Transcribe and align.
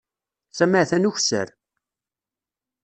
Sami 0.57 0.77
atan 0.81 1.07
ukessar. 1.09 1.47